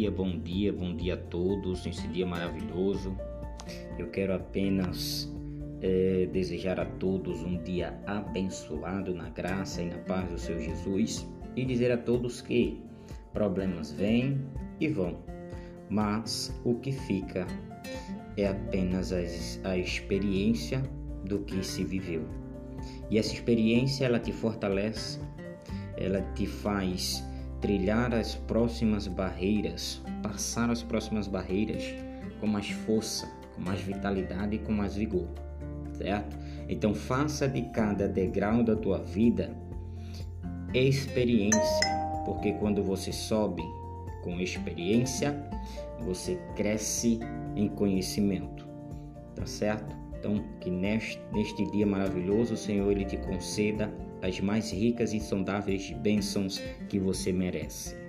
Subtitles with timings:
[0.00, 3.14] dia, bom dia, bom dia a todos nesse dia maravilhoso.
[3.98, 5.30] Eu quero apenas
[5.82, 11.28] é, desejar a todos um dia abençoado na graça e na paz do Senhor Jesus
[11.54, 12.80] e dizer a todos que
[13.34, 14.40] problemas vêm
[14.80, 15.18] e vão,
[15.90, 17.46] mas o que fica
[18.38, 19.18] é apenas a,
[19.68, 20.82] a experiência
[21.26, 22.24] do que se viveu.
[23.10, 25.20] E essa experiência ela te fortalece,
[25.98, 27.22] ela te faz
[27.60, 31.84] trilhar as próximas barreiras, passar as próximas barreiras
[32.40, 35.28] com mais força, com mais vitalidade e com mais vigor,
[35.92, 36.36] certo?
[36.68, 39.54] Então faça de cada degrau da tua vida
[40.72, 41.88] experiência,
[42.24, 43.62] porque quando você sobe
[44.22, 45.36] com experiência,
[46.00, 47.18] você cresce
[47.56, 48.66] em conhecimento,
[49.34, 49.99] tá certo?
[50.20, 55.16] Então, que neste, neste dia maravilhoso, o Senhor ele te conceda as mais ricas e
[55.16, 56.60] insondáveis bênçãos
[56.90, 57.99] que você merece.